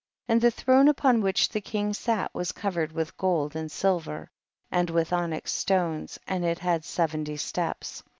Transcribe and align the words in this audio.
43. 0.25 0.33
And 0.33 0.41
the 0.41 0.49
throne 0.57 0.87
upon 0.87 1.21
which 1.21 1.49
the 1.49 1.61
king 1.61 1.93
sat 1.93 2.33
was 2.33 2.51
covered 2.51 2.91
with 2.91 3.15
gold 3.17 3.55
and 3.55 3.71
silver, 3.71 4.31
and 4.71 4.89
with 4.89 5.13
onyx 5.13 5.51
stones, 5.51 6.17
and 6.25 6.43
it 6.43 6.57
had 6.57 6.83
seventy 6.83 7.37
steps. 7.37 8.01